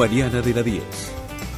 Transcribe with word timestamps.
Mañana 0.00 0.40
de 0.40 0.54
la 0.54 0.62
10. 0.62 0.80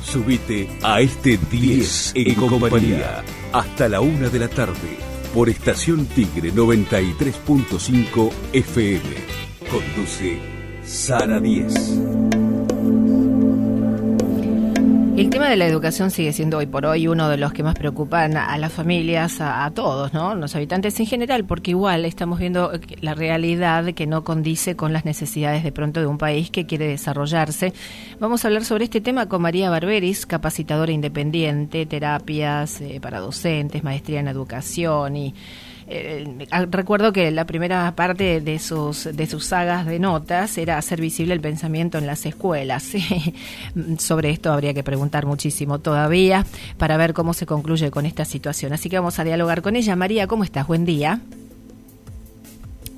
Subite 0.02 0.70
a 0.82 1.02
este 1.02 1.38
10 1.50 2.12
en 2.14 2.34
compañía 2.36 3.22
hasta 3.52 3.86
la 3.86 4.00
una 4.00 4.30
de 4.30 4.38
la 4.38 4.48
tarde 4.48 4.96
por 5.34 5.50
Estación 5.50 6.06
Tigre 6.06 6.50
93.5 6.50 8.32
FM. 8.54 9.02
Conduce 9.70 10.38
Sara 10.82 11.38
10. 11.38 12.29
El 15.20 15.28
tema 15.28 15.50
de 15.50 15.56
la 15.56 15.66
educación 15.66 16.10
sigue 16.10 16.32
siendo 16.32 16.56
hoy 16.56 16.64
por 16.64 16.86
hoy 16.86 17.06
uno 17.06 17.28
de 17.28 17.36
los 17.36 17.52
que 17.52 17.62
más 17.62 17.74
preocupan 17.74 18.38
a 18.38 18.56
las 18.56 18.72
familias, 18.72 19.42
a, 19.42 19.70
todos, 19.74 20.14
¿no? 20.14 20.34
Los 20.34 20.56
habitantes 20.56 20.98
en 20.98 21.04
general, 21.04 21.44
porque 21.44 21.72
igual 21.72 22.06
estamos 22.06 22.38
viendo 22.38 22.72
la 23.02 23.12
realidad 23.12 23.92
que 23.92 24.06
no 24.06 24.24
condice 24.24 24.76
con 24.76 24.94
las 24.94 25.04
necesidades 25.04 25.62
de 25.62 25.72
pronto 25.72 26.00
de 26.00 26.06
un 26.06 26.16
país 26.16 26.50
que 26.50 26.64
quiere 26.64 26.86
desarrollarse. 26.86 27.74
Vamos 28.18 28.42
a 28.42 28.48
hablar 28.48 28.64
sobre 28.64 28.84
este 28.84 29.02
tema 29.02 29.28
con 29.28 29.42
María 29.42 29.68
Barberis, 29.68 30.24
capacitadora 30.24 30.90
independiente, 30.90 31.84
terapias 31.84 32.80
eh, 32.80 32.98
para 32.98 33.20
docentes, 33.20 33.84
maestría 33.84 34.20
en 34.20 34.28
educación 34.28 35.16
y 35.18 35.34
eh, 35.92 36.46
recuerdo 36.70 37.12
que 37.12 37.30
la 37.32 37.44
primera 37.46 37.92
parte 37.96 38.40
de 38.40 38.58
sus, 38.58 39.08
de 39.12 39.26
sus 39.26 39.44
sagas 39.44 39.86
de 39.86 39.98
notas 39.98 40.56
era 40.56 40.78
hacer 40.78 41.00
visible 41.00 41.34
el 41.34 41.40
pensamiento 41.40 41.98
en 41.98 42.06
las 42.06 42.24
escuelas. 42.26 42.92
Sobre 43.98 44.30
esto 44.30 44.52
habría 44.52 44.72
que 44.72 44.84
preguntar 44.84 45.26
muchísimo 45.26 45.80
todavía 45.80 46.46
para 46.78 46.96
ver 46.96 47.12
cómo 47.12 47.34
se 47.34 47.44
concluye 47.44 47.90
con 47.90 48.06
esta 48.06 48.24
situación. 48.24 48.72
Así 48.72 48.88
que 48.88 48.98
vamos 48.98 49.18
a 49.18 49.24
dialogar 49.24 49.62
con 49.62 49.74
ella. 49.74 49.96
María, 49.96 50.26
¿cómo 50.28 50.44
estás? 50.44 50.66
Buen 50.66 50.84
día. 50.84 51.20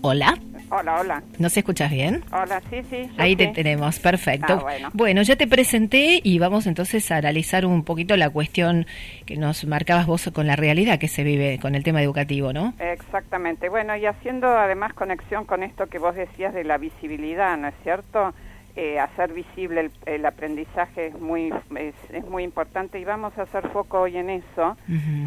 Hola. 0.02 0.38
Hola, 0.74 1.00
hola. 1.00 1.22
¿Nos 1.38 1.54
escuchas 1.54 1.90
bien? 1.90 2.24
Hola, 2.32 2.62
sí, 2.70 2.82
sí. 2.88 3.06
Ahí 3.18 3.36
te 3.36 3.48
tenemos, 3.48 3.98
perfecto. 3.98 4.66
Ah, 4.66 4.88
bueno. 4.94 5.20
ya 5.20 5.36
te 5.36 5.46
presenté 5.46 6.18
y 6.24 6.38
vamos 6.38 6.66
entonces 6.66 7.10
a 7.10 7.16
analizar 7.16 7.66
un 7.66 7.84
poquito 7.84 8.16
la 8.16 8.30
cuestión 8.30 8.86
que 9.26 9.36
nos 9.36 9.66
marcabas 9.66 10.06
vos 10.06 10.30
con 10.32 10.46
la 10.46 10.56
realidad 10.56 10.98
que 10.98 11.08
se 11.08 11.24
vive 11.24 11.58
con 11.60 11.74
el 11.74 11.84
tema 11.84 12.02
educativo, 12.02 12.54
¿no? 12.54 12.72
Exactamente. 12.78 13.68
Bueno, 13.68 13.94
y 13.96 14.06
haciendo 14.06 14.48
además 14.48 14.94
conexión 14.94 15.44
con 15.44 15.62
esto 15.62 15.88
que 15.88 15.98
vos 15.98 16.14
decías 16.14 16.54
de 16.54 16.64
la 16.64 16.78
visibilidad, 16.78 17.58
¿no 17.58 17.68
es 17.68 17.74
cierto? 17.82 18.32
Eh, 18.74 18.98
hacer 18.98 19.34
visible 19.34 19.90
el, 20.06 20.24
aprendizaje 20.24 21.08
es 21.08 21.20
muy 21.20 21.52
es, 21.76 22.24
muy 22.30 22.44
importante 22.44 22.98
y 22.98 23.04
vamos 23.04 23.36
a 23.36 23.42
hacer 23.42 23.68
foco 23.68 24.00
hoy 24.00 24.16
en 24.16 24.30
eso, 24.30 24.78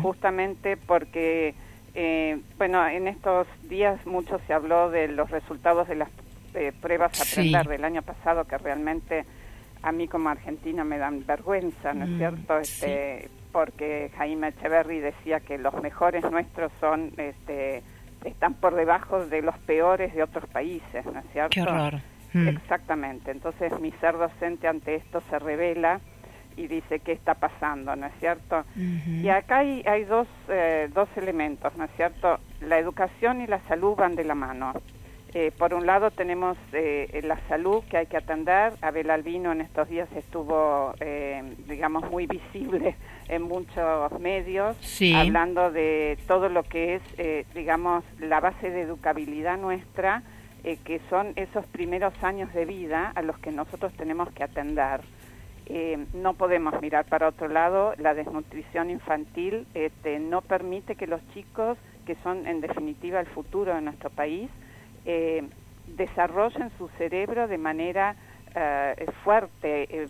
justamente 0.02 0.76
porque 0.76 1.54
eh, 1.96 2.42
bueno, 2.58 2.86
en 2.88 3.08
estos 3.08 3.48
días 3.64 4.06
mucho 4.06 4.40
se 4.46 4.54
habló 4.54 4.90
de 4.90 5.08
los 5.08 5.32
resultados 5.32 5.88
de 5.88 5.96
las 5.96 6.10
eh, 6.54 6.74
pruebas 6.82 7.20
a 7.20 7.24
aprender 7.24 7.68
del 7.68 7.86
año 7.86 8.02
pasado 8.02 8.44
que 8.46 8.58
realmente 8.58 9.26
a 9.82 9.92
mí 9.92 10.08
como 10.08 10.30
argentina 10.30 10.84
me 10.84 10.98
dan 10.98 11.26
vergüenza, 11.26 11.94
¿no 11.94 12.06
es 12.06 12.12
mm, 12.12 12.18
cierto? 12.18 12.58
Este, 12.60 13.30
Porque 13.52 14.12
Jaime 14.18 14.50
Echeverry 14.50 15.00
decía 15.00 15.40
que 15.40 15.58
los 15.58 15.74
mejores 15.82 16.30
nuestros 16.30 16.72
son, 16.80 17.14
este, 17.18 17.84
están 18.24 18.56
por 18.56 18.76
debajo 18.76 19.26
de 19.26 19.42
los 19.42 19.58
peores 19.60 20.14
de 20.14 20.24
otros 20.24 20.48
países, 20.50 21.06
¿no 21.06 21.20
es 21.20 21.26
cierto? 21.32 21.52
Qué 21.52 21.62
horror. 21.62 22.02
Mm. 22.34 22.48
Exactamente. 22.50 23.32
Entonces 23.32 23.80
mi 23.80 23.92
ser 23.94 24.18
docente 24.18 24.68
ante 24.68 24.96
esto 24.96 25.22
se 25.30 25.40
revela 25.40 26.02
y 26.58 26.68
dice 26.68 27.00
qué 27.00 27.12
está 27.12 27.36
pasando, 27.36 27.96
¿no 27.96 28.08
es 28.08 28.14
cierto? 28.20 28.64
Y 28.76 29.28
acá 29.30 29.60
hay, 29.60 29.84
hay 29.86 30.06
dos, 30.06 30.28
eh, 30.48 30.90
dos 30.94 31.10
elementos, 31.16 31.76
¿no 31.78 31.86
es 31.86 31.92
cierto? 31.96 32.40
La 32.62 32.80
educación 32.80 33.42
y 33.42 33.48
la 33.48 33.60
salud 33.68 33.96
van 33.96 34.16
de 34.16 34.24
la 34.24 34.36
mano. 34.36 34.74
Eh, 35.34 35.52
por 35.58 35.74
un 35.74 35.86
lado 35.86 36.12
tenemos 36.12 36.58
eh, 36.72 37.22
la 37.26 37.38
salud 37.50 37.84
que 37.90 37.98
hay 37.98 38.06
que 38.06 38.16
atender. 38.16 38.74
Abel 38.82 39.10
Albino 39.10 39.52
en 39.52 39.60
estos 39.60 39.90
días 39.90 40.08
estuvo, 40.16 40.94
digamos, 41.68 42.10
muy 42.10 42.26
visible 42.26 42.96
en 43.28 43.42
muchos 43.42 44.18
medios, 44.20 44.78
hablando 45.14 45.72
de 45.72 46.18
todo 46.28 46.48
lo 46.48 46.64
que 46.64 46.96
es, 46.96 47.54
digamos, 47.54 48.06
la 48.20 48.40
base 48.40 48.70
de 48.70 48.82
educabilidad 48.82 49.58
nuestra, 49.58 50.24
que 50.64 51.02
son 51.10 51.34
esos 51.36 51.66
primeros 51.66 52.14
años 52.24 52.54
de 52.54 52.66
vida 52.66 53.12
a 53.14 53.22
los 53.22 53.38
que 53.40 53.52
nosotros 53.52 53.92
tenemos 53.94 54.32
que 54.32 54.44
atender. 54.44 55.02
Eh, 55.68 56.06
no 56.14 56.34
podemos 56.34 56.80
mirar 56.82 57.06
para 57.06 57.28
otro 57.28 57.48
lado. 57.48 57.94
La 57.98 58.14
desnutrición 58.14 58.90
infantil 58.90 59.66
este, 59.74 60.20
no 60.20 60.42
permite 60.42 60.96
que 60.96 61.08
los 61.08 61.22
chicos, 61.34 61.78
que 62.06 62.16
son 62.16 62.46
en 62.48 62.62
definitiva 62.62 63.20
el 63.20 63.28
futuro 63.28 63.74
de 63.74 63.82
nuestro 63.82 64.10
país, 64.10 64.50
eh, 65.06 65.44
desarrollen 65.88 66.72
su 66.78 66.88
cerebro 66.98 67.48
de 67.48 67.58
manera 67.58 68.16
eh, 68.56 69.06
fuerte, 69.24 70.08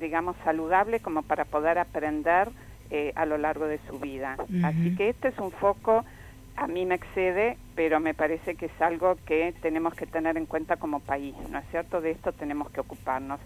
digamos 0.00 0.36
saludable, 0.44 1.00
como 1.00 1.22
para 1.22 1.44
poder 1.44 1.78
aprender 1.78 2.48
a 3.14 3.26
lo 3.26 3.36
largo 3.36 3.66
de 3.66 3.78
su 3.86 3.98
vida. 4.00 4.36
Así 4.64 4.96
que 4.96 5.10
este 5.10 5.28
es 5.28 5.38
un 5.38 5.50
foco, 5.50 6.06
a 6.56 6.66
mí 6.66 6.86
me 6.86 6.94
excede, 6.94 7.58
pero 7.76 8.00
me 8.00 8.14
parece 8.14 8.54
que 8.54 8.66
es 8.66 8.80
algo 8.82 9.16
que 9.26 9.54
tenemos 9.60 9.94
que 9.94 10.06
tener 10.06 10.38
en 10.38 10.46
cuenta 10.46 10.76
como 10.76 11.00
país, 11.00 11.34
¿no 11.50 11.58
es 11.58 11.66
cierto? 11.70 12.00
De 12.00 12.10
esto 12.10 12.32
tenemos 12.32 12.70
que 12.70 12.80
ocuparnos. 12.80 13.38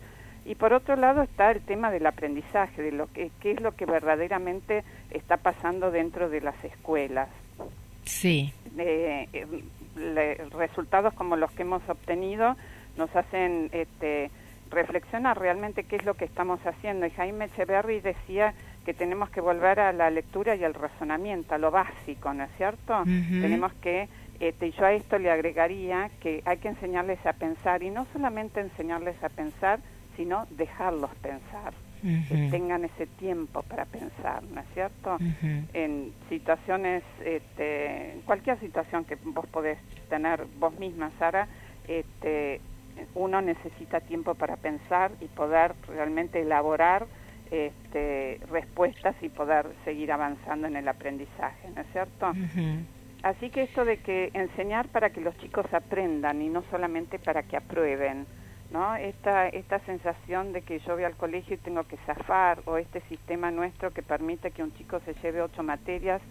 Y 0.44 0.54
por 0.56 0.72
otro 0.72 0.96
lado 0.96 1.22
está 1.22 1.50
el 1.50 1.60
tema 1.60 1.90
del 1.90 2.06
aprendizaje, 2.06 2.82
de 2.82 2.92
lo 2.92 3.06
que 3.12 3.30
qué 3.40 3.52
es 3.52 3.60
lo 3.60 3.72
que 3.72 3.86
verdaderamente 3.86 4.84
está 5.10 5.36
pasando 5.36 5.90
dentro 5.90 6.28
de 6.28 6.40
las 6.40 6.62
escuelas. 6.64 7.28
Sí. 8.04 8.52
Eh, 8.78 9.28
eh, 9.32 10.44
resultados 10.50 11.14
como 11.14 11.36
los 11.36 11.50
que 11.52 11.62
hemos 11.62 11.86
obtenido 11.88 12.56
nos 12.96 13.14
hacen 13.14 13.68
este, 13.72 14.30
reflexionar 14.70 15.38
realmente 15.38 15.84
qué 15.84 15.96
es 15.96 16.04
lo 16.04 16.14
que 16.14 16.24
estamos 16.24 16.60
haciendo. 16.66 17.06
Y 17.06 17.10
Jaime 17.10 17.46
Echeverry 17.46 18.00
decía 18.00 18.54
que 18.84 18.94
tenemos 18.94 19.30
que 19.30 19.40
volver 19.40 19.78
a 19.78 19.92
la 19.92 20.10
lectura 20.10 20.56
y 20.56 20.64
al 20.64 20.74
razonamiento, 20.74 21.54
a 21.54 21.58
lo 21.58 21.70
básico, 21.70 22.34
¿no 22.34 22.44
es 22.44 22.50
cierto? 22.56 23.04
Tenemos 23.04 23.72
que, 23.74 24.08
este, 24.40 24.72
yo 24.72 24.84
a 24.84 24.92
esto 24.92 25.18
le 25.18 25.30
agregaría 25.30 26.10
que 26.20 26.42
hay 26.44 26.58
que 26.58 26.68
enseñarles 26.68 27.24
a 27.24 27.32
pensar 27.32 27.82
y 27.82 27.90
no 27.90 28.06
solamente 28.12 28.60
enseñarles 28.60 29.22
a 29.22 29.28
pensar, 29.28 29.78
sino 30.16 30.46
dejarlos 30.50 31.10
pensar, 31.16 31.72
que 32.02 32.48
tengan 32.50 32.84
ese 32.84 33.06
tiempo 33.06 33.62
para 33.62 33.84
pensar, 33.84 34.42
¿no 34.42 34.60
es 34.60 34.66
cierto? 34.74 35.18
En 35.72 36.12
situaciones, 36.28 37.04
este, 37.24 38.20
cualquier 38.24 38.58
situación 38.58 39.04
que 39.04 39.16
vos 39.24 39.46
podés 39.46 39.78
tener 40.08 40.44
vos 40.58 40.76
misma, 40.80 41.12
Sara, 41.18 41.46
este, 41.86 42.60
uno 43.14 43.40
necesita 43.40 44.00
tiempo 44.00 44.34
para 44.34 44.56
pensar 44.56 45.12
y 45.20 45.26
poder 45.26 45.74
realmente 45.88 46.40
elaborar 46.40 47.06
este, 47.50 48.40
respuestas 48.50 49.14
y 49.20 49.28
poder 49.28 49.66
seguir 49.84 50.10
avanzando 50.10 50.66
en 50.66 50.76
el 50.76 50.88
aprendizaje, 50.88 51.68
¿no 51.74 51.82
es 51.82 51.86
cierto? 51.92 52.32
Así 53.22 53.50
que 53.50 53.62
esto 53.62 53.84
de 53.84 53.98
que 53.98 54.30
enseñar 54.34 54.88
para 54.88 55.10
que 55.10 55.20
los 55.20 55.36
chicos 55.38 55.66
aprendan 55.72 56.42
y 56.42 56.48
no 56.48 56.64
solamente 56.70 57.20
para 57.20 57.44
que 57.44 57.56
aprueben, 57.56 58.26
¿no? 58.72 58.96
Esta, 58.96 59.48
esta 59.48 59.78
sensación 59.80 60.52
de 60.52 60.62
que 60.62 60.78
yo 60.80 60.94
voy 60.94 61.04
al 61.04 61.16
colegio 61.16 61.54
y 61.54 61.58
tengo 61.58 61.84
que 61.84 61.98
zafar, 62.06 62.62
o 62.64 62.78
este 62.78 63.00
sistema 63.02 63.50
nuestro 63.50 63.90
que 63.92 64.02
permite 64.02 64.50
que 64.50 64.62
un 64.62 64.74
chico 64.74 65.00
se 65.04 65.14
lleve 65.22 65.42
ocho 65.42 65.62
materias 65.62 66.22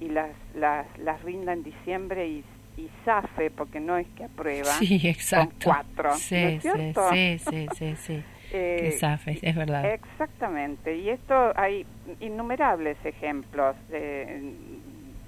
y 0.00 0.08
las, 0.08 0.30
las, 0.54 0.86
las 0.98 1.20
rinda 1.22 1.52
en 1.52 1.64
diciembre 1.64 2.28
y, 2.28 2.44
y 2.76 2.88
zafe, 3.04 3.50
porque 3.50 3.80
no 3.80 3.96
es 3.96 4.06
que 4.16 4.24
aprueba, 4.24 4.72
sí, 4.74 5.00
exacto. 5.04 5.70
con 5.70 5.74
cuatro, 5.74 6.14
sí, 6.14 6.60
sí, 6.60 7.38
sí, 7.38 7.68
sí, 7.74 7.96
sí, 7.96 8.22
que 8.50 8.88
eh, 8.88 8.92
zafe, 8.92 9.38
es 9.42 9.56
verdad. 9.56 9.92
Exactamente, 9.92 10.96
y 10.96 11.10
esto 11.10 11.52
hay 11.56 11.84
innumerables 12.20 12.96
ejemplos 13.04 13.74
de 13.88 14.40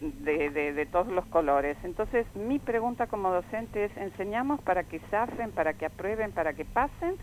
de, 0.00 0.72
de, 0.72 0.87
todos 0.87 1.09
los 1.09 1.27
colores. 1.27 1.77
Entonces, 1.84 2.27
mi 2.34 2.59
pregunta 2.59 3.06
como 3.06 3.31
docente 3.31 3.84
es, 3.84 3.97
¿enseñamos 3.97 4.61
para 4.62 4.84
que 4.84 4.99
zafen, 5.11 5.50
para 5.53 5.75
que 5.75 5.87
aprueben, 5.87 6.33
para 6.33 6.55
que 6.55 6.65
pasen 6.65 7.16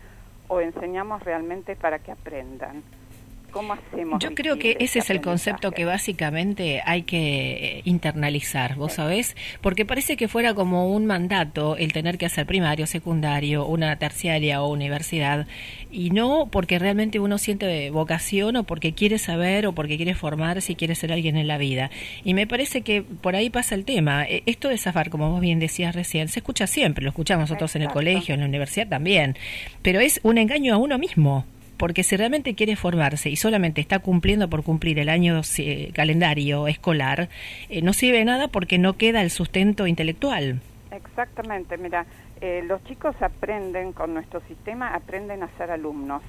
o 0.48 0.60
enseñamos 0.60 1.22
realmente 1.22 1.76
para 1.76 1.98
que 1.98 2.12
aprendan? 2.12 2.82
¿Cómo 3.50 3.72
hacemos? 3.72 4.22
Yo 4.22 4.34
creo 4.34 4.58
que 4.58 4.76
ese 4.80 4.98
es 4.98 5.10
el 5.10 5.20
concepto 5.20 5.72
que 5.72 5.84
básicamente 5.84 6.82
hay 6.84 7.02
que 7.02 7.78
eh, 7.78 7.82
internalizar, 7.84 8.76
¿vos 8.76 8.94
sabés? 8.94 9.36
Porque 9.60 9.86
parece 9.86 10.16
que 10.16 10.28
fuera 10.28 10.54
como 10.54 10.92
un 10.94 11.06
mandato 11.06 11.76
el 11.76 11.92
tener 11.92 12.18
que 12.18 12.26
hacer 12.26 12.46
primario, 12.46 12.86
secundario, 12.86 13.66
una 13.66 13.96
terciaria 13.96 14.62
o 14.62 14.68
universidad, 14.68 15.46
y 15.90 16.10
no 16.10 16.48
porque 16.50 16.78
realmente 16.78 17.20
uno 17.20 17.38
siente 17.38 17.90
vocación 17.90 18.56
o 18.56 18.64
porque 18.64 18.92
quiere 18.92 19.18
saber 19.18 19.66
o 19.66 19.72
porque 19.72 19.96
quiere 19.96 20.14
formar 20.14 20.60
si 20.60 20.74
quiere 20.74 20.94
ser 20.94 21.12
alguien 21.12 21.36
en 21.36 21.48
la 21.48 21.58
vida. 21.58 21.90
Y 22.24 22.34
me 22.34 22.46
parece 22.46 22.82
que 22.82 23.02
por 23.02 23.34
ahí 23.34 23.50
pasa 23.50 23.74
el 23.74 23.84
tema. 23.84 24.24
E, 24.24 24.42
esto 24.46 24.68
de 24.68 24.78
zafar, 24.78 25.10
como 25.10 25.30
vos 25.30 25.40
bien 25.40 25.58
decías 25.58 25.94
recién, 25.94 26.28
se 26.28 26.40
escucha 26.40 26.66
siempre, 26.66 27.02
lo 27.02 27.10
escuchamos 27.10 27.48
nosotros 27.48 27.74
en 27.76 27.82
el 27.82 27.88
colegio, 27.88 28.34
en 28.34 28.40
la 28.40 28.46
universidad 28.46 28.88
también, 28.88 29.36
pero 29.82 30.00
es 30.00 30.20
un 30.22 30.38
engaño 30.38 30.74
a 30.74 30.76
uno 30.76 30.98
mismo 30.98 31.46
porque 31.78 32.02
si 32.02 32.16
realmente 32.16 32.54
quiere 32.54 32.76
formarse 32.76 33.30
y 33.30 33.36
solamente 33.36 33.80
está 33.80 34.00
cumpliendo 34.00 34.50
por 34.50 34.62
cumplir 34.64 34.98
el 34.98 35.08
año 35.08 35.40
eh, 35.58 35.90
calendario 35.94 36.66
escolar, 36.66 37.28
eh, 37.70 37.80
no 37.82 37.92
sirve 37.92 38.18
de 38.18 38.24
nada 38.24 38.48
porque 38.48 38.78
no 38.78 38.96
queda 38.96 39.22
el 39.22 39.30
sustento 39.30 39.86
intelectual. 39.86 40.60
Exactamente, 40.90 41.78
mira, 41.78 42.06
eh, 42.40 42.62
los 42.66 42.82
chicos 42.84 43.14
aprenden 43.22 43.92
con 43.92 44.12
nuestro 44.12 44.40
sistema, 44.48 44.94
aprenden 44.94 45.42
a 45.42 45.48
ser 45.56 45.70
alumnos. 45.70 46.22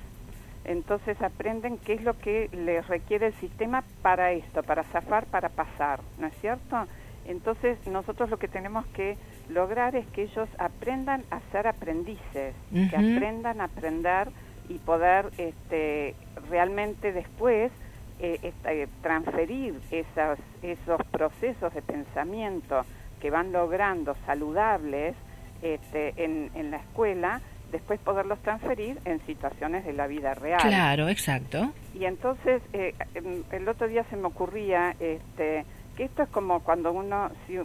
entonces 0.65 1.19
aprenden 1.21 1.77
qué 1.77 1.93
es 1.93 2.03
lo 2.03 2.17
que 2.19 2.49
les 2.51 2.85
requiere 2.87 3.27
el 3.27 3.33
sistema 3.35 3.83
para 4.03 4.33
esto, 4.33 4.61
para 4.61 4.83
zafar, 4.83 5.25
para 5.25 5.49
pasar, 5.49 6.01
¿no 6.19 6.27
es 6.27 6.33
cierto? 6.41 6.85
Entonces 7.25 7.77
nosotros 7.87 8.29
lo 8.29 8.37
que 8.37 8.47
tenemos 8.47 8.85
que 8.87 9.17
lograr 9.49 9.95
es 9.95 10.05
que 10.07 10.23
ellos 10.23 10.47
aprendan 10.59 11.23
a 11.31 11.39
ser 11.51 11.65
aprendices, 11.67 12.53
que 12.71 12.95
aprendan 12.95 13.61
a 13.61 13.65
aprender 13.65 14.29
y 14.69 14.75
poder 14.75 15.29
este, 15.37 16.15
realmente 16.49 17.11
después 17.11 17.71
eh, 18.19 18.39
este, 18.41 18.87
transferir 19.01 19.79
esas, 19.91 20.39
esos 20.61 21.03
procesos 21.11 21.73
de 21.73 21.81
pensamiento 21.81 22.85
que 23.19 23.29
van 23.31 23.51
logrando 23.51 24.15
saludables 24.25 25.15
este, 25.61 26.13
en, 26.23 26.51
en 26.55 26.71
la 26.71 26.77
escuela 26.77 27.41
después 27.71 27.99
poderlos 27.99 28.39
transferir 28.39 28.99
en 29.05 29.23
situaciones 29.25 29.85
de 29.85 29.93
la 29.93 30.07
vida 30.07 30.33
real. 30.33 30.61
Claro, 30.61 31.07
exacto. 31.07 31.71
Y 31.93 32.05
entonces, 32.05 32.61
eh, 32.73 32.95
em, 33.15 33.43
el 33.51 33.67
otro 33.67 33.87
día 33.87 34.03
se 34.09 34.15
me 34.15 34.27
ocurría 34.27 34.95
este, 34.99 35.65
que 35.95 36.05
esto 36.05 36.23
es 36.23 36.29
como 36.29 36.61
cuando 36.61 36.91
uno, 36.91 37.29
si, 37.47 37.59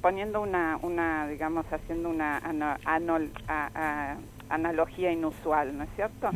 poniendo 0.00 0.40
una, 0.40 0.78
una, 0.82 1.26
digamos, 1.26 1.66
haciendo 1.72 2.10
una 2.10 2.40
analogía 4.50 5.12
inusual, 5.12 5.76
¿no 5.76 5.84
es 5.84 5.90
cierto? 5.96 6.30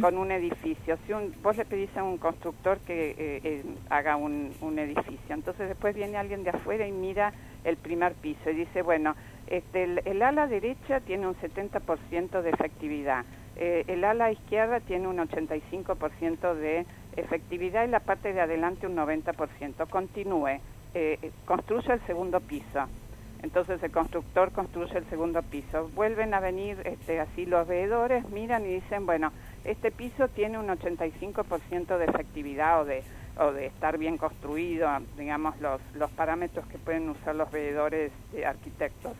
Con 0.00 0.18
un 0.18 0.30
edificio. 0.32 0.98
Si 1.06 1.12
un, 1.12 1.34
vos 1.42 1.56
le 1.56 1.64
pedís 1.64 1.94
a 1.96 2.02
un 2.02 2.18
constructor 2.18 2.78
que 2.80 3.10
eh, 3.10 3.40
eh, 3.44 3.64
haga 3.90 4.16
un, 4.16 4.52
un 4.60 4.78
edificio, 4.78 5.34
entonces 5.34 5.68
después 5.68 5.94
viene 5.94 6.16
alguien 6.16 6.44
de 6.44 6.50
afuera 6.50 6.86
y 6.86 6.92
mira 6.92 7.32
el 7.64 7.76
primer 7.76 8.14
piso 8.14 8.50
y 8.50 8.54
dice, 8.54 8.82
bueno, 8.82 9.14
este, 9.46 9.84
el, 10.04 10.22
ala 10.22 10.46
derecha 10.46 11.00
tiene 11.00 11.26
un 11.26 11.34
70% 11.34 12.42
de 12.42 12.50
efectividad, 12.50 13.24
eh, 13.56 13.84
el 13.86 14.04
ala 14.04 14.30
izquierda 14.30 14.80
tiene 14.80 15.08
un 15.08 15.18
85% 15.18 16.54
de 16.54 16.86
efectividad 17.16 17.84
y 17.84 17.90
la 17.90 18.00
parte 18.00 18.32
de 18.32 18.40
adelante 18.40 18.86
un 18.86 18.96
90%. 18.96 19.88
Continúe, 19.88 20.60
eh, 20.94 21.32
construye 21.44 21.92
el 21.92 22.00
segundo 22.06 22.40
piso. 22.40 22.86
Entonces 23.42 23.82
el 23.82 23.90
constructor 23.90 24.50
construye 24.52 24.98
el 24.98 25.08
segundo 25.08 25.42
piso. 25.42 25.88
Vuelven 25.94 26.34
a 26.34 26.40
venir 26.40 26.78
este, 26.84 27.20
así 27.20 27.46
los 27.46 27.66
veedores, 27.66 28.28
miran 28.30 28.64
y 28.66 28.74
dicen, 28.74 29.06
bueno, 29.06 29.32
este 29.64 29.90
piso 29.90 30.28
tiene 30.28 30.58
un 30.58 30.68
85% 30.68 31.98
de 31.98 32.04
efectividad 32.04 32.80
o 32.80 32.84
de 32.84 33.02
o 33.38 33.52
de 33.52 33.66
estar 33.66 33.98
bien 33.98 34.18
construido, 34.18 34.88
digamos, 35.16 35.58
los, 35.60 35.80
los 35.94 36.10
parámetros 36.10 36.66
que 36.66 36.78
pueden 36.78 37.08
usar 37.08 37.36
los 37.36 37.50
veedores 37.50 38.10
de 38.32 38.44
arquitectos. 38.44 39.12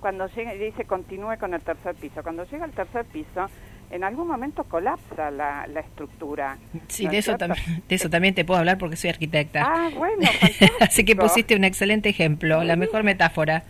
Cuando 0.00 0.26
llega, 0.28 0.54
y 0.54 0.58
dice 0.58 0.84
continúe 0.84 1.36
con 1.38 1.54
el 1.54 1.60
tercer 1.60 1.94
piso, 1.96 2.22
cuando 2.22 2.44
llega 2.44 2.64
al 2.64 2.70
tercer 2.70 3.04
piso, 3.06 3.46
en 3.94 4.02
algún 4.02 4.26
momento 4.26 4.64
colapsa 4.64 5.30
la, 5.30 5.68
la 5.68 5.80
estructura. 5.80 6.58
Sí, 6.88 7.06
de, 7.06 7.18
eso 7.18 7.36
también, 7.36 7.84
de 7.88 7.94
eso 7.94 8.10
también 8.10 8.34
te 8.34 8.44
puedo 8.44 8.58
hablar 8.58 8.76
porque 8.76 8.96
soy 8.96 9.10
arquitecta. 9.10 9.62
Ah, 9.64 9.88
bueno. 9.96 10.28
Así 10.80 11.04
que 11.04 11.14
pusiste 11.14 11.54
un 11.54 11.62
excelente 11.62 12.08
ejemplo, 12.08 12.64
la 12.64 12.74
mejor 12.74 13.04
metáfora. 13.04 13.62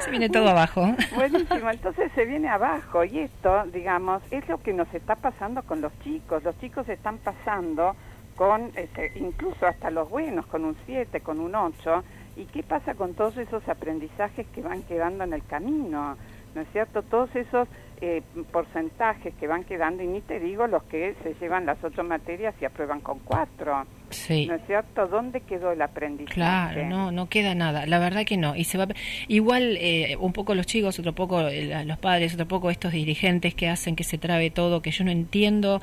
Se 0.00 0.10
viene 0.10 0.28
todo 0.28 0.48
abajo. 0.48 0.92
Buenísimo, 1.14 1.70
entonces 1.70 2.10
se 2.16 2.24
viene 2.24 2.48
abajo 2.48 3.04
y 3.04 3.20
esto, 3.20 3.64
digamos, 3.66 4.22
es 4.32 4.48
lo 4.48 4.58
que 4.58 4.72
nos 4.72 4.92
está 4.92 5.14
pasando 5.14 5.62
con 5.62 5.80
los 5.80 5.96
chicos. 6.00 6.42
Los 6.42 6.58
chicos 6.58 6.88
están 6.88 7.18
pasando 7.18 7.94
con 8.34 8.72
este, 8.74 9.12
incluso 9.20 9.66
hasta 9.66 9.90
los 9.90 10.10
buenos, 10.10 10.46
con 10.46 10.64
un 10.64 10.76
7, 10.86 11.20
con 11.20 11.38
un 11.38 11.54
8, 11.54 12.02
y 12.36 12.46
qué 12.46 12.64
pasa 12.64 12.94
con 12.94 13.14
todos 13.14 13.36
esos 13.36 13.68
aprendizajes 13.68 14.48
que 14.48 14.62
van 14.62 14.82
quedando 14.82 15.22
en 15.22 15.32
el 15.32 15.44
camino, 15.44 16.16
¿no 16.56 16.60
es 16.60 16.68
cierto? 16.72 17.02
Todos 17.02 17.36
esos 17.36 17.68
eh, 18.00 18.22
porcentajes 18.50 19.34
que 19.34 19.46
van 19.46 19.64
quedando, 19.64 20.02
y 20.02 20.06
ni 20.06 20.20
te 20.20 20.40
digo 20.40 20.66
los 20.66 20.82
que 20.84 21.14
se 21.22 21.34
llevan 21.34 21.66
las 21.66 21.82
ocho 21.84 22.02
materias 22.02 22.54
y 22.60 22.64
aprueban 22.64 23.00
con 23.00 23.18
cuatro. 23.20 23.84
Sí. 24.10 24.46
¿No 24.46 24.54
es 24.54 24.62
cierto? 24.66 25.06
¿Dónde 25.06 25.40
quedó 25.42 25.72
el 25.72 25.82
aprendizaje? 25.82 26.34
Claro, 26.34 26.86
no, 26.86 27.12
no 27.12 27.28
queda 27.28 27.54
nada. 27.54 27.86
La 27.86 27.98
verdad 27.98 28.24
que 28.24 28.36
no. 28.36 28.56
Y 28.56 28.64
se 28.64 28.78
va 28.78 28.88
igual 29.28 29.76
eh, 29.78 30.16
un 30.18 30.32
poco 30.32 30.54
los 30.54 30.66
chicos, 30.66 30.98
otro 30.98 31.12
poco 31.14 31.40
eh, 31.48 31.84
los 31.84 31.98
padres, 31.98 32.34
otro 32.34 32.46
poco 32.46 32.70
estos 32.70 32.92
dirigentes 32.92 33.54
que 33.54 33.68
hacen 33.68 33.96
que 33.96 34.04
se 34.04 34.18
trabe 34.18 34.50
todo, 34.50 34.82
que 34.82 34.90
yo 34.90 35.04
no 35.04 35.10
entiendo. 35.10 35.80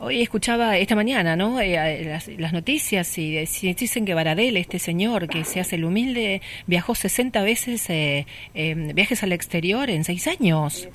Hoy 0.00 0.22
escuchaba 0.22 0.76
esta 0.76 0.94
mañana, 0.94 1.36
¿no? 1.36 1.60
Eh, 1.60 2.20
las, 2.38 2.52
noticias 2.52 3.16
y 3.18 3.44
dicen 3.74 4.04
que 4.04 4.14
Baradel, 4.14 4.56
este 4.56 4.78
señor 4.78 5.28
que 5.28 5.44
se 5.44 5.60
hace 5.60 5.76
el 5.76 5.84
humilde, 5.84 6.40
viajó 6.66 6.94
60 6.94 7.42
veces 7.42 7.86
eh, 7.90 8.26
viajes 8.54 9.22
al 9.22 9.32
exterior 9.32 9.90
en 9.90 10.04
seis 10.04 10.26
años. 10.26 10.88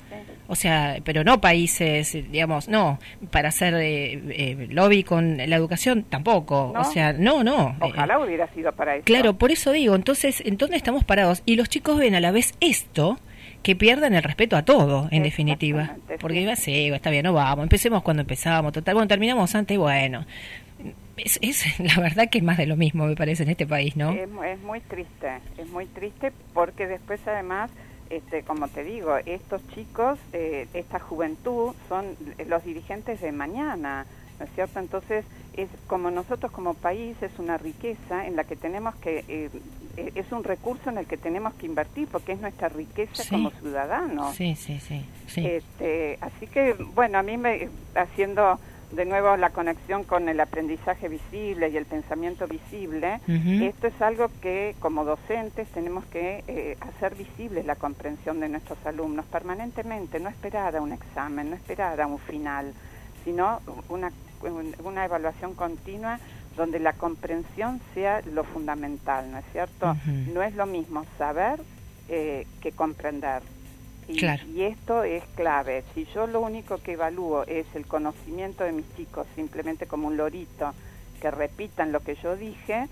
O 0.46 0.54
sea, 0.56 0.98
pero 1.04 1.24
no 1.24 1.40
países, 1.40 2.12
digamos, 2.12 2.68
no, 2.68 2.98
para 3.30 3.48
hacer 3.48 3.74
eh, 3.74 4.12
eh, 4.28 4.66
lobby 4.70 5.02
con 5.02 5.38
la 5.38 5.56
educación 5.56 6.04
tampoco. 6.04 6.72
O 6.76 6.84
sea, 6.84 7.12
no, 7.14 7.42
no. 7.42 7.76
Ojalá 7.80 8.18
hubiera 8.18 8.46
sido 8.48 8.70
para 8.72 8.96
eso. 8.96 9.04
Claro, 9.04 9.34
por 9.34 9.50
eso 9.50 9.72
digo, 9.72 9.94
entonces, 9.94 10.42
¿en 10.44 10.58
dónde 10.58 10.76
estamos 10.76 11.04
parados? 11.04 11.42
Y 11.46 11.56
los 11.56 11.68
chicos 11.70 11.98
ven 11.98 12.14
a 12.14 12.20
la 12.20 12.30
vez 12.30 12.54
esto 12.60 13.18
que 13.64 13.74
pierdan 13.74 14.14
el 14.14 14.22
respeto 14.22 14.56
a 14.56 14.62
todo, 14.62 15.08
en 15.10 15.22
definitiva. 15.22 15.96
Porque 16.20 16.42
iba 16.42 16.54
sí, 16.54 16.90
está 16.90 17.10
bien, 17.10 17.24
no 17.24 17.32
vamos, 17.32 17.62
empecemos 17.64 18.02
cuando 18.02 18.20
empezamos, 18.20 18.72
total, 18.72 18.94
bueno, 18.94 19.08
terminamos 19.08 19.54
antes, 19.54 19.76
bueno. 19.76 20.26
Es, 21.16 21.38
es, 21.42 21.80
la 21.96 22.00
verdad 22.00 22.28
que 22.30 22.38
es 22.38 22.44
más 22.44 22.58
de 22.58 22.66
lo 22.66 22.76
mismo, 22.76 23.06
me 23.06 23.16
parece, 23.16 23.42
en 23.42 23.48
este 23.48 23.66
país, 23.66 23.96
¿no? 23.96 24.12
Es, 24.12 24.28
es 24.46 24.60
muy 24.60 24.80
triste, 24.80 25.38
es 25.56 25.68
muy 25.70 25.86
triste 25.86 26.30
porque 26.52 26.86
después 26.86 27.20
además, 27.26 27.70
este, 28.10 28.42
como 28.42 28.68
te 28.68 28.84
digo, 28.84 29.16
estos 29.24 29.66
chicos, 29.74 30.18
eh, 30.34 30.68
esta 30.74 31.00
juventud 31.00 31.74
son 31.88 32.04
los 32.46 32.64
dirigentes 32.64 33.22
de 33.22 33.32
mañana, 33.32 34.04
¿no 34.38 34.44
es 34.44 34.52
cierto? 34.54 34.78
Entonces, 34.78 35.24
es 35.56 35.68
como 35.86 36.10
nosotros 36.10 36.52
como 36.52 36.74
país 36.74 37.16
es 37.22 37.38
una 37.38 37.56
riqueza 37.56 38.26
en 38.26 38.36
la 38.36 38.44
que 38.44 38.56
tenemos 38.56 38.94
que 38.96 39.20
eh, 39.20 39.24
eh, 39.28 39.50
es 39.96 40.32
un 40.32 40.44
recurso 40.44 40.90
en 40.90 40.98
el 40.98 41.06
que 41.06 41.16
tenemos 41.16 41.54
que 41.54 41.66
invertir 41.66 42.08
porque 42.08 42.32
es 42.32 42.40
nuestra 42.40 42.68
riqueza 42.68 43.22
como 43.28 43.50
ciudadanos. 43.50 44.34
Sí, 44.34 44.54
sí, 44.56 44.80
sí, 44.80 45.04
Este, 45.46 46.18
así 46.20 46.46
que, 46.46 46.74
bueno, 46.94 47.18
a 47.18 47.22
mí 47.22 47.36
me, 47.36 47.68
haciendo 47.94 48.58
de 48.92 49.04
nuevo 49.04 49.36
la 49.36 49.50
conexión 49.50 50.04
con 50.04 50.28
el 50.28 50.38
aprendizaje 50.40 51.08
visible 51.08 51.68
y 51.68 51.76
el 51.76 51.84
pensamiento 51.84 52.46
visible, 52.46 53.20
esto 53.26 53.88
es 53.88 54.00
algo 54.00 54.30
que 54.40 54.76
como 54.78 55.04
docentes 55.04 55.68
tenemos 55.68 56.04
que 56.06 56.44
eh, 56.46 56.76
hacer 56.80 57.14
visible 57.16 57.64
la 57.64 57.74
comprensión 57.74 58.40
de 58.40 58.48
nuestros 58.48 58.78
alumnos 58.86 59.24
permanentemente, 59.26 60.20
no 60.20 60.28
esperar 60.28 60.76
a 60.76 60.80
un 60.80 60.92
examen, 60.92 61.50
no 61.50 61.56
esperar 61.56 62.00
a 62.00 62.06
un 62.06 62.18
final, 62.18 62.72
sino 63.24 63.60
una, 63.88 64.12
una 64.84 65.04
evaluación 65.04 65.54
continua 65.54 66.20
donde 66.56 66.78
la 66.78 66.92
comprensión 66.92 67.80
sea 67.94 68.22
lo 68.32 68.44
fundamental, 68.44 69.30
¿no 69.30 69.38
es 69.38 69.44
cierto? 69.52 69.96
No 70.32 70.42
es 70.42 70.54
lo 70.54 70.66
mismo 70.66 71.04
saber 71.18 71.60
eh, 72.08 72.46
que 72.60 72.72
comprender. 72.72 73.42
Y, 74.06 74.24
y, 74.24 74.62
esto 74.62 75.02
es 75.02 75.24
clave. 75.34 75.82
Si 75.94 76.06
yo 76.14 76.26
lo 76.26 76.40
único 76.40 76.76
que 76.78 76.92
evalúo 76.92 77.44
es 77.46 77.66
el 77.74 77.86
conocimiento 77.86 78.62
de 78.62 78.72
mis 78.72 78.84
chicos, 78.96 79.26
simplemente 79.34 79.86
como 79.86 80.08
un 80.08 80.18
lorito, 80.18 80.74
que 81.20 81.30
repitan 81.30 81.90
lo 81.90 82.00
que 82.00 82.16
yo 82.16 82.36
dije, 82.36 82.88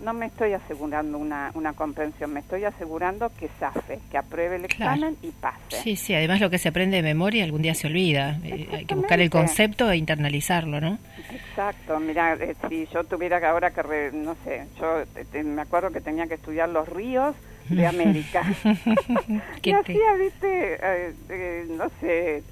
no 0.00 0.12
me 0.12 0.26
estoy 0.26 0.52
asegurando 0.52 1.18
una, 1.18 1.50
una 1.54 1.72
comprensión, 1.72 2.32
me 2.32 2.40
estoy 2.40 2.64
asegurando 2.64 3.30
que 3.38 3.48
safe, 3.60 4.00
que 4.10 4.18
apruebe 4.18 4.56
el 4.56 4.64
examen 4.64 5.16
y 5.22 5.30
pase. 5.30 5.82
Sí, 5.82 5.96
sí, 5.96 6.14
además 6.14 6.40
lo 6.40 6.50
que 6.50 6.58
se 6.58 6.68
aprende 6.68 6.96
de 6.96 7.02
memoria 7.02 7.44
algún 7.44 7.62
día 7.62 7.74
se 7.74 7.86
olvida. 7.86 8.38
Eh, 8.44 8.68
hay 8.72 8.84
que 8.84 8.94
buscar 8.94 9.20
el 9.20 9.30
concepto 9.30 9.90
e 9.90 9.96
internalizarlo, 9.96 10.80
¿no? 10.80 10.98
Exacto, 11.30 12.00
mira, 12.00 12.34
eh, 12.34 12.56
si 12.68 12.86
yo 12.92 13.04
tuviera 13.04 13.38
que 13.40 13.46
ahora 13.46 13.70
que, 13.70 14.10
no 14.12 14.36
sé, 14.44 14.66
yo 14.80 15.04
me 15.44 15.62
acuerdo 15.62 15.90
que 15.90 16.00
tenía 16.00 16.26
que 16.26 16.34
estudiar 16.34 16.68
los 16.68 16.88
ríos 16.88 17.36
de 17.68 17.86
América. 17.86 18.42
y 19.62 19.72
hacía, 19.72 20.14
viste, 20.18 20.74
eh, 20.74 21.14
eh, 21.28 21.66
no 21.76 21.90
sé, 22.00 22.42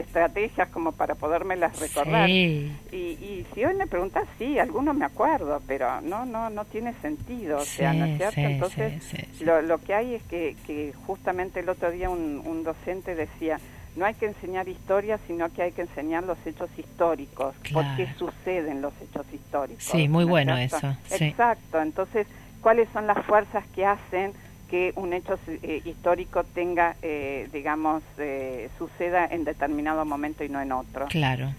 estrategias 0.00 0.68
como 0.68 0.92
para 0.92 1.14
podérmelas 1.14 1.78
recordar. 1.78 2.28
Y, 2.28 2.72
y 2.92 3.46
si 3.54 3.64
hoy 3.64 3.74
me 3.74 3.86
preguntas, 3.86 4.24
sí, 4.38 4.58
algunos 4.58 4.94
me 4.96 5.04
acuerdo, 5.04 5.62
pero 5.66 6.00
no, 6.00 6.24
no, 6.24 6.50
no 6.50 6.64
tiene 6.64 6.94
sentido, 7.02 7.58
o 7.58 7.64
sea, 7.64 7.92
¿no 7.92 8.06
es 8.06 8.18
cierto? 8.18 8.40
Entonces, 8.40 9.40
lo, 9.40 9.62
lo 9.62 9.78
que 9.78 9.94
hay 9.94 10.14
es 10.14 10.22
que, 10.24 10.56
que 10.66 10.92
justamente 11.06 11.60
el 11.60 11.68
otro 11.68 11.90
día 11.90 12.10
un, 12.10 12.42
un 12.44 12.64
docente 12.64 13.14
decía, 13.14 13.58
no 13.96 14.04
hay 14.04 14.14
que 14.14 14.26
enseñar 14.26 14.68
historia, 14.68 15.18
sino 15.26 15.50
que 15.52 15.62
hay 15.62 15.72
que 15.72 15.82
enseñar 15.82 16.24
los 16.24 16.38
hechos 16.46 16.68
históricos, 16.76 17.54
por 17.72 17.84
qué 17.96 18.08
suceden 18.18 18.82
los 18.82 18.92
hechos 19.00 19.26
históricos. 19.32 19.82
Sí, 19.82 20.08
muy 20.08 20.24
bueno 20.24 20.56
eso. 20.56 20.94
Exacto, 21.10 21.80
entonces, 21.80 22.26
¿cuáles 22.60 22.88
son 22.92 23.06
las 23.06 23.24
fuerzas 23.26 23.64
que 23.74 23.84
hacen 23.84 24.32
que 24.68 24.92
un 24.96 25.12
hecho 25.12 25.38
eh, 25.46 25.82
histórico 25.84 26.42
tenga, 26.44 26.96
eh, 27.02 27.48
digamos, 27.52 28.02
eh, 28.18 28.68
suceda 28.78 29.26
en 29.26 29.44
determinado 29.44 30.04
momento 30.04 30.44
y 30.44 30.48
no 30.48 30.60
en 30.60 30.72
otro? 30.72 31.06
Claro. 31.06 31.52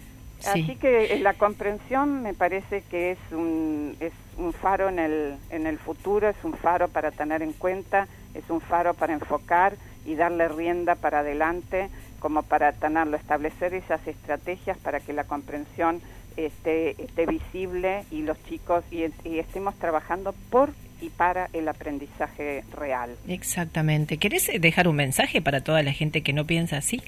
Así 0.46 0.76
que 0.76 1.18
la 1.20 1.34
comprensión 1.34 2.22
me 2.22 2.32
parece 2.32 2.82
que 2.82 3.10
es 3.12 3.18
un, 3.32 3.96
es 3.98 4.12
un 4.36 4.52
faro 4.52 4.88
en 4.88 5.00
el, 5.00 5.34
en 5.50 5.66
el 5.66 5.78
futuro, 5.78 6.28
es 6.28 6.36
un 6.44 6.52
faro 6.52 6.86
para 6.86 7.10
tener 7.10 7.42
en 7.42 7.52
cuenta, 7.52 8.06
es 8.34 8.48
un 8.48 8.60
faro 8.60 8.94
para 8.94 9.14
enfocar 9.14 9.74
y 10.06 10.14
darle 10.14 10.46
rienda 10.46 10.94
para 10.94 11.20
adelante 11.20 11.88
como 12.20 12.42
para 12.42 12.72
tenerlo, 12.72 13.16
establecer 13.16 13.74
esas 13.74 14.06
estrategias 14.06 14.78
para 14.78 15.00
que 15.00 15.12
la 15.12 15.24
comprensión 15.24 16.00
esté, 16.36 16.90
esté 17.02 17.26
visible 17.26 18.04
y 18.10 18.22
los 18.22 18.42
chicos 18.44 18.84
y, 18.90 19.02
estemos 19.38 19.74
trabajando 19.76 20.34
por 20.50 20.70
y 21.00 21.10
para 21.10 21.48
el 21.52 21.68
aprendizaje 21.68 22.64
real. 22.72 23.16
Exactamente. 23.26 24.18
¿Querés 24.18 24.50
dejar 24.60 24.88
un 24.88 24.96
mensaje 24.96 25.40
para 25.40 25.60
toda 25.62 25.82
la 25.82 25.92
gente 25.92 26.22
que 26.22 26.32
no 26.32 26.46
piensa 26.46 26.78
así? 26.78 27.02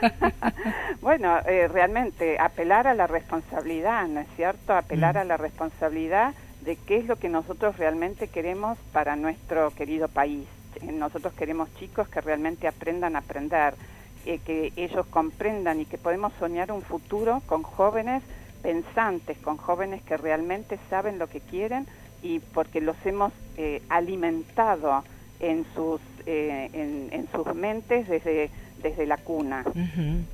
bueno, 1.00 1.38
eh, 1.46 1.68
realmente 1.68 2.38
apelar 2.38 2.86
a 2.86 2.94
la 2.94 3.06
responsabilidad, 3.06 4.06
¿no 4.06 4.20
es 4.20 4.28
cierto? 4.36 4.74
Apelar 4.74 5.14
mm. 5.14 5.18
a 5.18 5.24
la 5.24 5.36
responsabilidad 5.36 6.34
de 6.62 6.76
qué 6.76 6.98
es 6.98 7.06
lo 7.06 7.16
que 7.16 7.28
nosotros 7.28 7.76
realmente 7.78 8.28
queremos 8.28 8.76
para 8.92 9.16
nuestro 9.16 9.70
querido 9.70 10.08
país. 10.08 10.46
Eh, 10.82 10.92
nosotros 10.92 11.32
queremos 11.34 11.72
chicos 11.76 12.08
que 12.08 12.20
realmente 12.20 12.66
aprendan 12.68 13.16
a 13.16 13.20
aprender, 13.20 13.74
eh, 14.26 14.40
que 14.44 14.72
ellos 14.76 15.06
comprendan 15.06 15.80
y 15.80 15.86
que 15.86 15.98
podemos 15.98 16.32
soñar 16.38 16.72
un 16.72 16.82
futuro 16.82 17.42
con 17.46 17.62
jóvenes 17.62 18.22
pensantes, 18.62 19.38
con 19.38 19.56
jóvenes 19.56 20.02
que 20.02 20.16
realmente 20.16 20.78
saben 20.90 21.18
lo 21.20 21.28
que 21.28 21.40
quieren 21.40 21.86
y 22.26 22.40
porque 22.40 22.80
los 22.80 22.96
hemos 23.04 23.32
eh, 23.56 23.82
alimentado 23.88 25.04
en 25.38 25.64
sus, 25.74 26.00
en, 26.26 27.28
sus 27.32 27.54
mentes 27.54 28.08
desde, 28.08 28.50
desde 28.82 29.06
la 29.06 29.16
cuna. 29.18 29.64